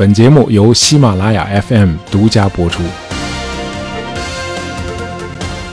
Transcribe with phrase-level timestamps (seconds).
[0.00, 2.82] 本节目由喜马拉雅 FM 独家播出。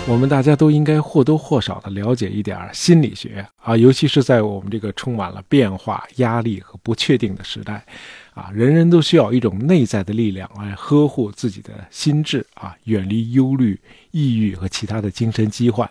[0.05, 7.85] 我们大家都应该或多或少的了解一点心理学啊，尤其是在我们这个充满了变化、压力和不确定的时代，
[8.33, 13.79] 啊，人人都需要一种内在的力量来呵护自己的心智啊，远离忧虑、
[14.11, 15.89] 抑郁和其他的精神疾患。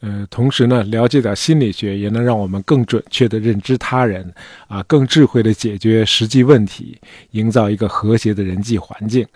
[0.00, 4.32] 呃，同时呢，了解点心理学也能让我们更准确的认知他人
[4.68, 6.96] 啊，更智慧的解决实际问题，
[7.32, 9.26] 营造一个和谐的人际环境。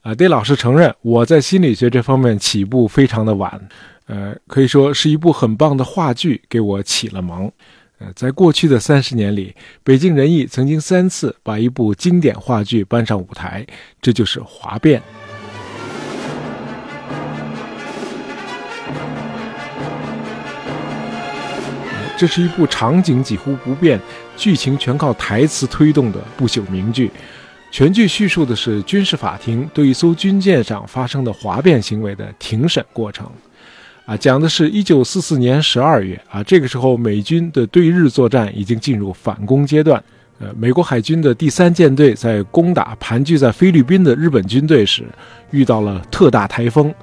[0.00, 3.68] 啊，得老实承认，我在心理学这方面起步非常的晚，
[4.06, 7.52] 呃，可以说是一部很棒的话剧给我启了蒙。
[7.98, 13.66] 呃，在过去的三十年里，北京人艺曾经三次把一部经典话剧搬上舞台，
[14.00, 15.00] 这就是《华变》。
[22.16, 24.00] 这是一部场景几乎不变、
[24.36, 27.10] 剧情全靠台词推动的不朽名剧。
[27.70, 33.30] 全剧叙述的是军事法庭对一艘军舰上发生的哗变行为的庭审过程，
[34.06, 40.02] 啊，讲的是一九四四年十二月，啊，这个时候美军的对日作战已经进入反攻阶段，
[40.38, 45.04] 呃，美国海军的第三舰队在攻打盘踞在菲律宾的日本军队时，
[45.50, 46.94] 遇到了特大台风，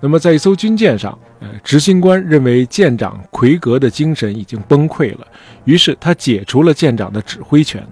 [0.00, 5.26] 那么在一艘军舰上，呃，执行官认为舰长奎格的精神已经崩溃了，
[5.64, 7.86] 于是他解除了舰长的指挥权。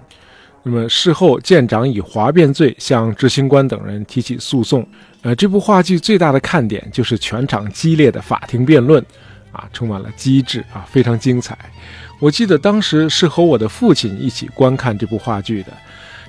[0.63, 4.85] 那么事后，舰长以哗变罪向执行官等人提起诉讼。
[5.21, 9.03] 呃，这部话剧最大的看点就是全场激烈的法庭辩论，
[9.51, 11.57] 啊，充满了机智啊，非常精彩。
[12.19, 15.71] 我记得当时是和我的父亲一起观看这部话剧的。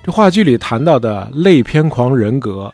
[0.04, 2.72] 这话剧里谈到的类偏狂人格。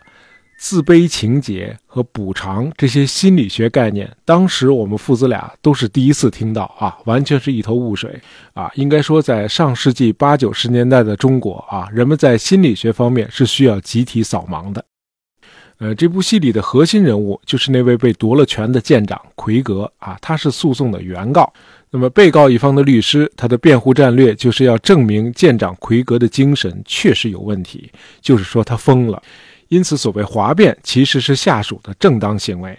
[0.57, 8.19] 自卑情节和补偿这些心理学概念，当时我们父子俩都是第一次听到啊，完全是一头雾水
[8.53, 8.71] 啊。
[8.73, 14.83] 应该说，在上世纪八九十年代的中国啊，人们在心理学方面是需要集体扫盲的。
[15.77, 21.53] 呃，这部戏里的核心人物就是那位被夺了权的舰长奎格啊，他是诉讼的原告。
[21.91, 27.91] 那么，被告一方的律师，他的辩护战略就是要证明舰长奎格的精神确实有问题，
[28.21, 29.21] 就是说他疯了。
[29.69, 32.77] 因此，所谓哗变其实是下属的正当行为。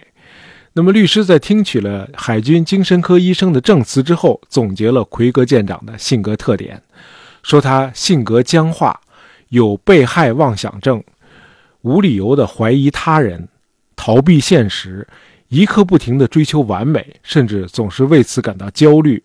[0.73, 6.81] 那么，律师在听取了海军精神科医生的证词之后，总结了奎格舰长的性格特点，
[7.41, 9.01] 说他性格僵化，
[9.49, 11.03] 有被害妄想症，
[11.81, 13.47] 无理由的怀疑他人，
[13.95, 15.05] 逃避现实，
[15.47, 19.21] 一刻不停的追求完美，甚至总是为此感到焦虑。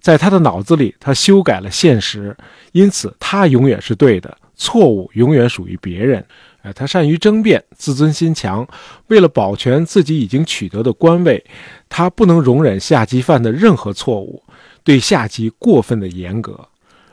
[0.00, 2.34] 在他的脑子里，他修改了现实，
[2.72, 6.24] 因此他永远是对的，错误永远属于别人。
[6.72, 8.66] 他善于争辩，自尊心强。
[9.08, 11.44] 为了保全自己已经取得的官位，
[11.88, 14.42] 他不能容忍下级犯的任何错误，
[14.82, 16.58] 对下级过分的严格。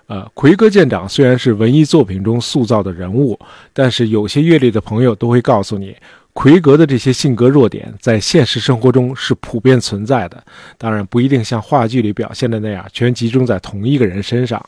[0.07, 3.39] 呃，奎格舰长虽然是文艺作品中塑造的人物，
[3.73, 5.95] 但是有些阅历的朋友都会告诉你，
[6.31, 10.43] 奎格的这些性格弱点在现实生活中是普遍存在的。
[10.77, 14.63] 当然，不一定像话剧里表现的那样，全集中在同一个人身上。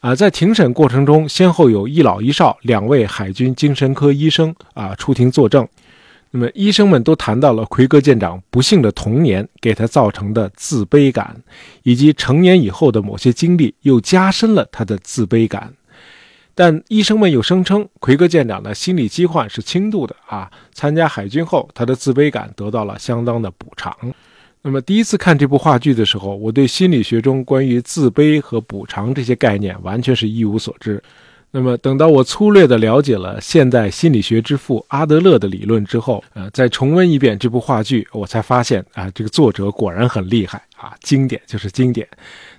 [0.00, 5.68] 啊，在庭审过程中，先后有一老一少两位海军精神科医生啊出庭作证。
[6.30, 11.42] 那么，医生们都谈到了奎格舰长不幸的童年给他造成的自卑感，
[11.82, 15.74] 以及成年以后的某些经历又加深了他的自卑感。
[16.54, 20.50] 但医生们又声称，奎格舰长的心理疾患是轻度的啊。
[20.72, 23.94] 参加海军后，他的自卑感得到了相当的补偿。
[24.62, 31.02] 那么第一次看这部话剧的时候，我对心理学中关于自卑和补偿这些概念完全是一无所知。
[31.52, 42.06] 那么等到我粗略地了解了现代心理学之父阿德勒的理论之后，呃，再重温一遍这部话剧，我才发现啊，这个作者果然很厉害啊，经典就是经典。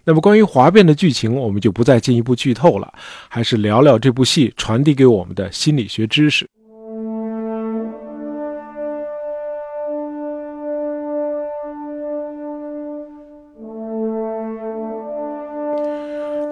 [0.03, 2.93] 那么关于华变的剧情，我们就不再进一步剧透了，
[3.29, 6.49] 还是聊聊这部戏传递给我们的心理学知识。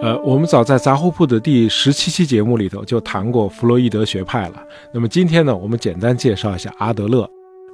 [0.01, 4.63] 呃，我们早在杂货铺的第十七期节目里头就谈过弗洛伊德学派了。
[4.93, 7.29] 那么今天呢，我们简单介绍一下阿德勒。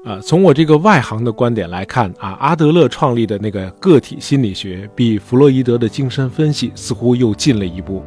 [0.06, 8.04] 呃，从我这个外行的观点来看啊，阿德勒创立的那个个体心理学，比弗洛伊德的精神分析似乎又进了一步，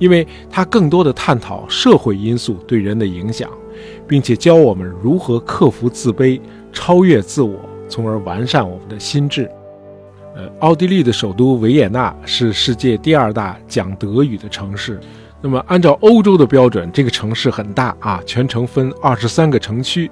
[0.00, 3.48] 因为他更多的探讨社会因素对人的影响，
[4.08, 6.40] 并且教我们如何克服自卑、
[6.72, 7.54] 超越自我，
[7.88, 9.48] 从而完善我们的心智。
[10.36, 14.98] 呃，奥地利的首都维也纳是世界第二大讲德语的城市。
[15.40, 20.10] 那么，按照欧洲的标准，这个城市很大啊，全城分二十三个城区。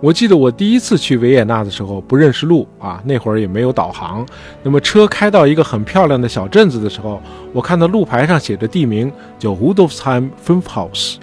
[0.00, 4.24] 我记得我第一次去维也纳的时候，不认识路啊，那会儿也没有导航。
[4.62, 7.20] 那么，车开到一个很漂亮的小镇子的时候，
[7.52, 11.16] 我看到路牌上写着地名叫 Rudolfsheim Fünfhaus，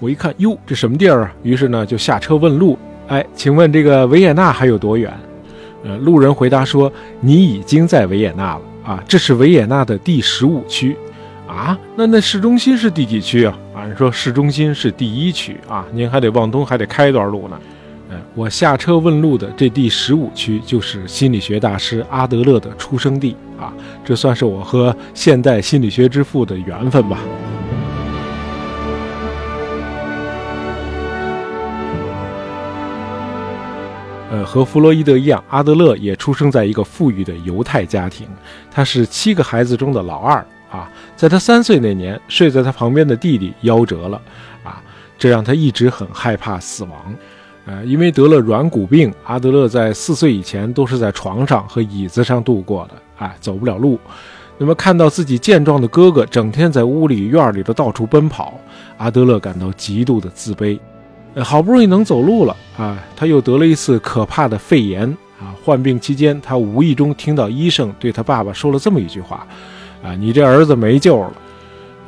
[0.00, 1.32] 我一看，哟，这什么地儿啊？
[1.44, 2.76] 于是呢，就下车问路。
[3.06, 5.10] 哎，请问这个维也纳还有多远？
[5.86, 6.92] 呃，路人回答说
[7.22, 10.96] ：“你已经在维也纳了啊，这是维也纳的第十五区。
[11.46, 13.56] 啊，那那市中心是第几区啊？
[13.72, 17.56] 按说市中心是第一区啊，您还得往东，还得开一段路呢。
[18.10, 23.72] 呃，我下车问路的这第十五区就是心理学大师阿德勒的出生地啊，
[24.04, 27.20] 这算是我和现代心理学之父的缘分吧。”
[34.36, 38.28] 呃，和弗洛伊德一样，阿德勒也出生在一个富裕的犹太家庭。
[38.70, 40.90] 他是七个孩子中的老二啊。
[41.16, 44.20] 在他三岁那年，睡在他旁边的弟弟夭折了
[44.62, 44.82] 啊，
[45.16, 46.92] 这让他一直很害怕死亡。
[47.64, 53.98] 呃，因为得了软骨病，阿德勒在四岁以前都是在床上和椅子上度过的，哎，走不了路。
[54.58, 58.60] 那么看到自己健壮的哥哥整天在屋里院里的到处奔跑，
[58.98, 60.78] 阿德勒感到极度的自卑。
[61.44, 65.06] 好不容易能走路了啊，他又得了一次可怕的肺炎
[65.38, 65.52] 啊！
[65.62, 69.46] 患病期间，他无意中听到医生对他爸爸说了这么一句话
[70.02, 71.32] ：“啊，你这儿子没救了。”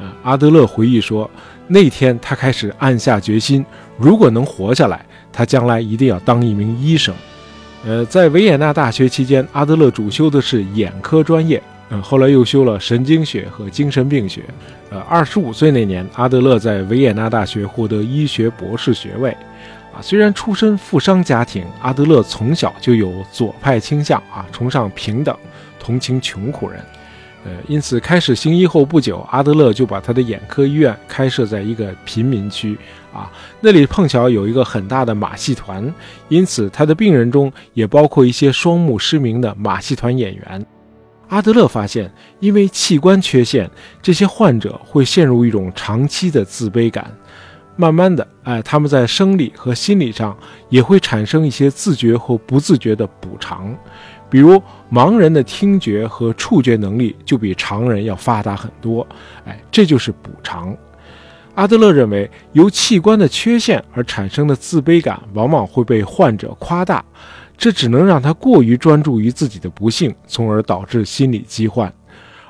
[0.00, 1.30] 啊，阿德勒回忆说，
[1.66, 3.64] 那天他开始暗下决心，
[3.98, 7.14] 如果能活下来，他将来一定要当一名医生。
[7.84, 11.62] 呃，在维也纳大学期间，阿德勒主修的是眼科专业。
[11.90, 14.42] 嗯，后来又修了神经学和精神病学。
[14.90, 19.30] 呃，二十五岁那年，阿德勒在维也纳大学获得医学博士学位。
[19.94, 25.34] 啊，虽然出身富商家庭，阿德勒从小就有左派倾向啊，崇尚平等，
[25.80, 26.78] 同情穷苦人。
[27.44, 32.76] 呃，因此开始行医后不久，阿德勒就把他的眼科医院开设在一个贫民区。
[33.14, 35.90] 啊，那里碰巧有一个很大的马戏团，
[36.28, 40.66] 因此他的病人中也包括一些双目失明的马戏团演员。
[41.28, 42.10] 阿德勒发现，
[42.40, 43.70] 因为器官缺陷，
[44.00, 47.10] 这些患者会陷入一种长期的自卑感。
[47.76, 50.36] 慢慢的，哎，他们在生理和心理上
[50.68, 53.72] 也会产生一些自觉或不自觉的补偿。
[54.28, 54.60] 比如，
[54.90, 59.06] 盲人的听觉和触觉能力就比常人要发达很多。
[59.44, 60.76] 哎，这就是补偿。
[61.54, 67.04] 阿德勒认为，由器官的缺陷而产生的自卑感，往往会被患者夸大。
[67.58, 71.92] 这只能让他过于专注于自己的不幸，从而导致心理疾患。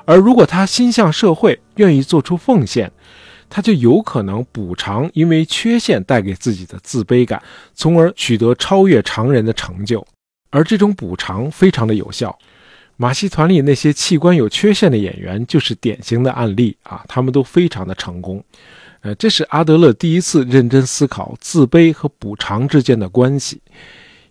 [0.05, 2.91] 而如果他心向社会，愿意做出奉献，
[3.49, 7.41] 他就有可能补偿因为缺陷带给自己的自卑感，
[7.73, 10.05] 从而取得超越常人的成就。
[10.51, 12.37] 而这种补偿非常的有效。
[12.95, 18.43] 马戏团里那些器官有缺陷的演员就是典型的案例啊，他们都非常的成功。
[19.01, 23.61] 呃，这是阿德勒第一次认真思考自卑和补偿之间的关系。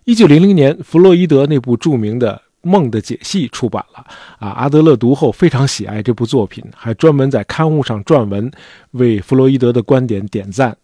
[0.05, 4.03] 一九零零年，弗洛伊德那部著名的《梦的解析》出版了。
[4.39, 8.49] 啊，阿德勒读后非常喜爱这部作品，还专门在刊物上撰文，
[8.91, 10.75] 为弗洛伊德的观点点赞。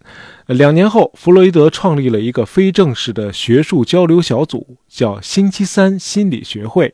[0.47, 6.93] 两年后，弗洛伊德创立了一个非正式的学术交流小组，叫“星期三心理学会”。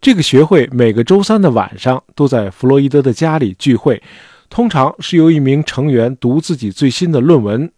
[0.00, 4.00] 这个学会每个周三的晚上都在弗洛伊德的家里聚会，
[4.48, 7.72] 通常是由一名成员读自己最新的论文。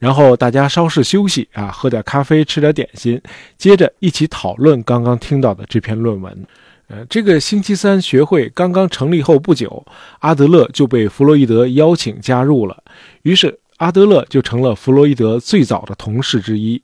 [0.00, 3.20] 然后大家稍事休息啊，喝点咖啡，吃点点心，
[3.56, 6.46] 接着一起讨论刚刚听到的这篇论文。
[6.88, 9.86] 呃，这个星期三学会刚刚成立后不久，
[10.20, 12.82] 阿德勒就被弗洛伊德邀请加入了，
[13.22, 16.82] 于是阿德勒就成了弗洛伊德最早的同事之一。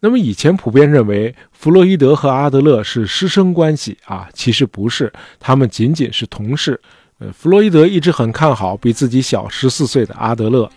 [0.00, 6.78] 那么以前普遍认为弗洛伊德和阿德勒是师生关系啊，其实不是，他们仅仅是同事。
[7.18, 10.70] 呃，弗洛伊德一直很看好比自己小十四岁的阿德勒。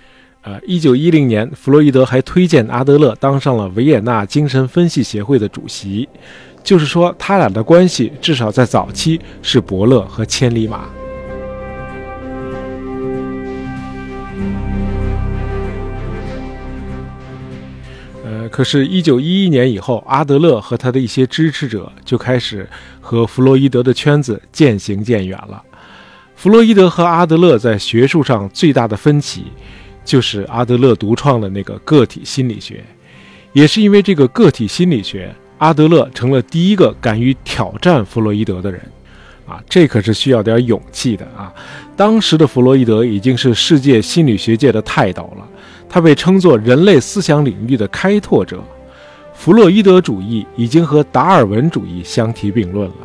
[0.46, 6.08] 呃，一九一零年，弗洛伊德还推荐阿德勒当上了维也纳精神分析协会的主席，
[6.64, 10.86] 就是说，他俩的关系至少在早期是伯乐和千里马。
[18.24, 22.70] 呃，可是，一九一一年以后，阿德勒和他的一些支持者就开始
[23.02, 25.60] 和弗洛伊德的圈子渐行渐远了。
[26.36, 29.46] 弗洛伊德和阿德勒在学术上最大的分歧。
[30.06, 32.82] 就是阿德勒独创的那个个体心理学，
[33.52, 38.80] 也是因为这个个体心理学，阿德勒成了第一个敢于挑战弗洛伊德的人，
[39.48, 41.52] 啊，这可是需要点勇气的啊！
[41.96, 45.48] 当时的弗洛伊德已经是世界心理学界的泰斗了，
[45.90, 48.64] 他被称作人类思想领域的开拓者，
[49.34, 52.96] 弗洛伊德主义已经和达尔文主义相提并论了，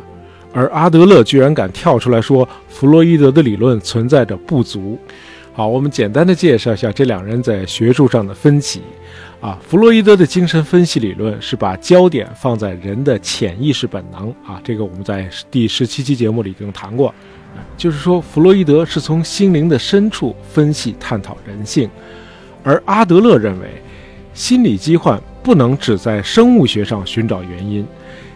[0.53, 4.99] 而阿德勒居然敢跳出来说弗洛伊德的理论存在着不足。
[5.53, 8.81] 好，我们简单的介绍一下这两人在学术上的分歧。
[9.41, 14.29] 啊，弗洛伊德的精神分析理论是把焦点放在人的潜意识本能。
[14.45, 17.13] 啊，这个我们在第十七期节目里已经谈过。
[17.75, 21.89] 就是说，弗洛伊德是从心灵的深处分析探讨人性，
[22.63, 23.81] 而阿德勒认为，
[24.33, 27.85] 心理疾患不能只在生物学上寻找原因，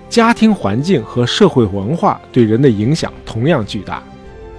[0.10, 4.04] 家庭环境和社会文化对人的影响同样巨大。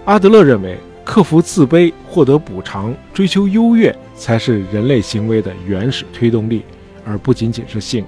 [0.06, 6.62] 阿德勒认为，克服自卑、获得补偿、追求优越，才是人类行为的原始推动力，
[7.06, 8.04] 而不仅仅是性。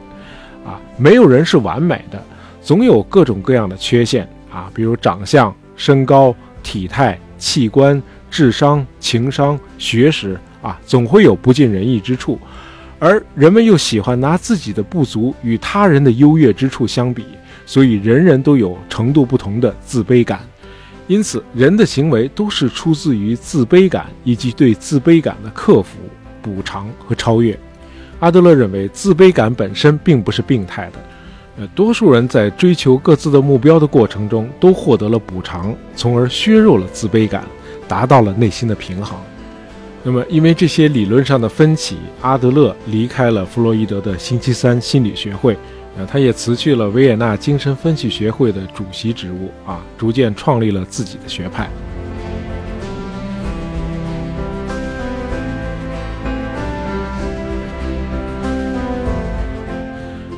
[0.67, 2.21] 啊，没有人是完美的，
[2.61, 12.37] 总有各种各样的缺陷啊，比如长相、身高、体态、器官、智商、情商、学识啊，总会有不尽人意之处。
[12.99, 17.25] 而人们又喜欢拿自己的不足与他人的优越之处相比，
[17.65, 20.41] 所以人人都有程度不同的自卑感。
[21.09, 25.99] 因此，人的行为都是出自于自卑感以及对自卑感的克服、
[26.41, 27.59] 补偿和超越。
[28.21, 30.99] 阿德勒认为，自卑感本身并不是病态的。
[31.57, 37.43] 呃，多数人在追求各自的目标的过程中，都获得了补偿，从而削弱了自卑感，
[37.89, 39.19] 达到了内心的平衡。
[40.05, 45.57] 那么，因为这些理论上的分歧，阿德勒离开了弗洛伊德的星期三心理学会。
[46.07, 51.69] 他也辞去了维也纳精神分析学会的主席职务啊，逐渐创立了自己的学派。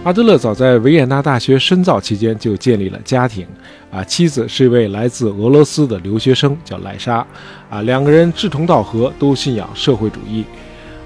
[0.02, 3.47] 阿德勒早在维也纳大学深造期间就建立了家庭，
[3.93, 7.25] 啊，妻子是一位来自俄罗斯的留学生，叫莱莎，
[7.69, 10.43] 啊，两个人志同道合，都信仰社会主义。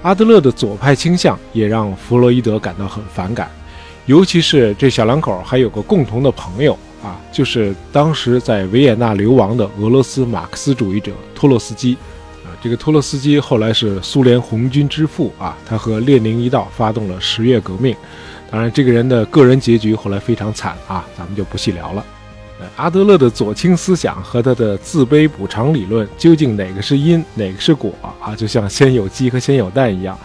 [0.01, 3.49] 阿德勒的左派倾向也让弗洛伊德感到很反感。
[4.05, 11.97] 尤其是这小两口还有个共同的朋友啊，就是当时在维也纳流亡的俄罗斯马克思主义者托洛斯基
[12.43, 12.53] 啊。
[12.61, 17.95] 这个托洛斯基后来是苏联红军之父啊，他和列宁一道发动了十月革命。
[18.51, 22.05] 当然，这个人的个人结局后来非常惨啊，咱们就不细聊了。
[22.77, 28.35] 阿德勒的左倾思想和他的自卑补偿理论究竟哪个是因，哪个是果啊？
[28.35, 30.17] 就像先有鸡和先有蛋一样，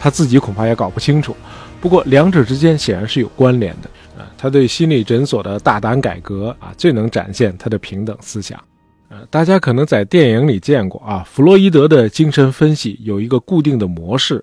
[0.00, 1.36] 他自己恐怕也搞不清楚。
[1.80, 3.88] 不过，两者之间显然是有关联的
[4.20, 4.26] 啊！
[4.36, 8.60] 他对心理诊所的大胆改革啊，最能展现他的平等思想。
[9.08, 14.42] 呃，大家可能在电影里见过啊，弗洛伊德的精神分析有一个固定的模式，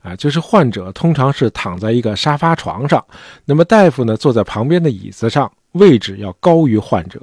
[0.00, 3.04] 啊，就是患者通常是躺在一个沙发床上，
[3.44, 7.20] 那么大夫呢坐在旁边的椅子上，位置要高于患者。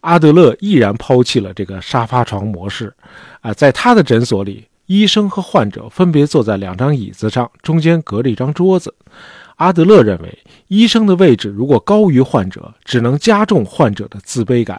[0.00, 2.90] 阿德勒毅然抛弃了这个沙发床模式，
[3.42, 4.64] 啊，在他的诊所里。
[4.90, 8.92] 医生和患者分别坐在两张椅子上，中间隔着一张桌子。
[9.54, 14.76] 阿德勒认为，医生的位置如果高于患者，只能加重患者的自卑感；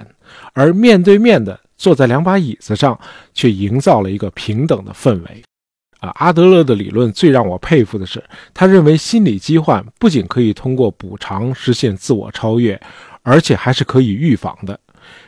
[0.52, 3.00] 而面对面的坐在两把椅子上，
[3.34, 5.42] 却营造了一个平等的氛围。
[6.02, 8.22] 啊，阿德勒的理论最让我佩服的是，
[8.54, 12.78] 他认为心理疾患不仅可以通过补偿实现自我超越，
[13.24, 14.78] 而且还是可以预防的。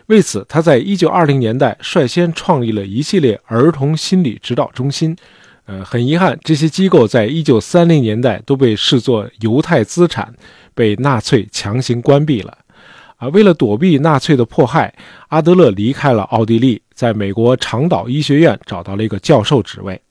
[0.07, 5.15] 为此，他在一九二零年代率先创立了一系列儿童心理指导中心。
[5.65, 10.33] 呃，很遗憾，这些机构在一九三零年代都被视作犹太资产，
[10.75, 12.57] 被纳粹强行关闭了。
[13.15, 14.93] 啊，为了躲避纳粹的迫害，
[15.29, 20.01] 阿德勒离开了奥地利，在美国长岛医学院找到了一个教授职位。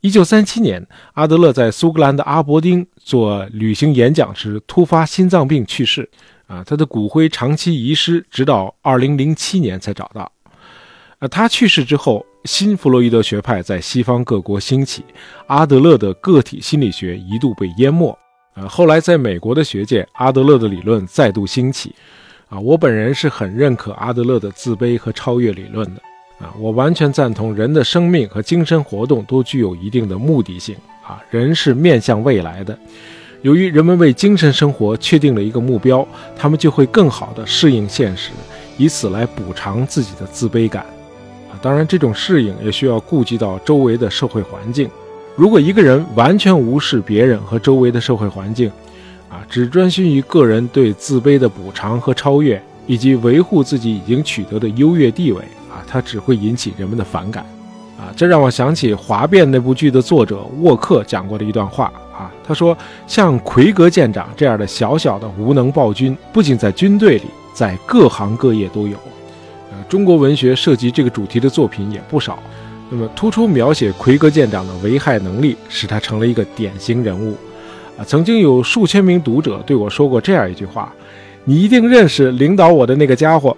[0.00, 6.08] 一九三七年，阿德勒在苏格兰的阿伯丁做旅行演讲时突发心脏病去世。
[6.46, 10.30] 啊，他的骨灰长期遗失，直到二零零七年才找到。
[11.18, 15.02] 呃，他去世之后，新弗洛伊德学派在西方各国兴起，
[15.46, 18.16] 阿德勒的个体心理学一度被淹没。
[18.54, 21.94] 呃，后来在美国的学界，阿德勒的理论再度兴起。
[22.48, 26.00] 啊，我本人是很认可阿德勒的自卑和超越理论的。
[26.38, 30.76] 啊，我完全赞同人的生命和精神活动都具有一定的目的性。
[31.02, 32.78] 啊，人是面向未来的。
[33.42, 38.30] 由于人们为精神生活确定了一个目标，他们就会更好地适应现实，
[38.76, 40.84] 以此来补偿自己的自卑感。
[41.50, 44.88] 啊，当然，这种适应也需要顾及到周围的社会环境。
[45.36, 48.70] 如果一个人完全无视别人和周围的社会环境，
[49.28, 55.40] 啊，只专心于个人对自卑的补偿和超越，以及维护自己已经取得的优越地位，
[55.70, 57.44] 啊，他只会引起人们的反感。
[57.98, 61.92] 啊，这让我想起《华变》那部剧的作者沃克讲过的一段话。
[62.16, 68.96] 啊，他说，像奎格舰长这样的小小的无能暴君，不仅在军队里，在各行各业都有。
[69.70, 72.38] 呃，中国文学涉及这个主题的作品也不少。
[72.88, 77.36] 那么，突出描写奎格舰长的危害能力，使他成了一个典型人物。
[77.98, 80.92] 啊，曾经有数千名读者对我说过这样一句话
[81.44, 83.56] ：“你一定认识领导我的那个家伙。”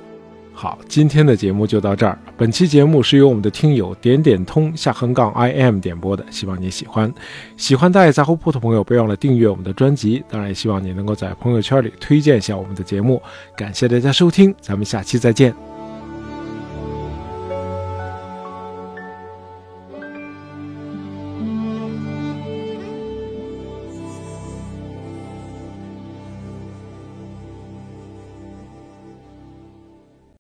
[0.61, 2.19] 好，今天的节目就到这儿。
[2.37, 7.15] 本期节目是由我们的听友点点通下横杠 i m 点播的，希望你喜欢。
[7.57, 10.21] 喜欢大爷杂货铺的朋友，别忘了订阅我们的专辑。
[10.29, 13.23] 当然，也希望你能够在朋友圈里推荐一下我们的节目。
[13.57, 15.77] 感谢大家收听，咱们下期再见。